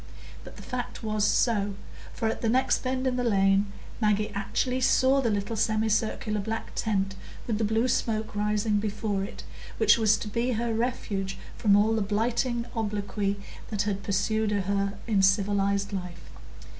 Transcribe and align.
But 0.43 0.55
the 0.55 0.63
fact 0.63 1.03
was 1.03 1.23
so, 1.27 1.75
for 2.11 2.27
at 2.27 2.41
the 2.41 2.49
next 2.49 2.79
bend 2.79 3.05
in 3.05 3.17
the 3.17 3.23
lane 3.23 3.71
Maggie 4.01 4.31
actually 4.31 4.81
saw 4.81 5.21
the 5.21 5.29
little 5.29 5.55
semicircular 5.55 6.39
black 6.39 6.71
tent 6.73 7.13
with 7.45 7.59
the 7.59 7.63
blue 7.63 7.87
smoke 7.87 8.35
rising 8.35 8.79
before 8.79 9.23
it, 9.23 9.43
which 9.77 9.99
was 9.99 10.17
to 10.17 10.27
be 10.27 10.53
her 10.53 10.73
refuge 10.73 11.37
from 11.55 11.75
all 11.75 11.93
the 11.93 12.01
blighting 12.01 12.65
obloquy 12.75 13.39
that 13.69 13.83
had 13.83 14.01
pursued 14.01 14.49
her 14.49 14.97
in 15.05 15.21
civilised 15.21 15.93
life. 15.93 16.31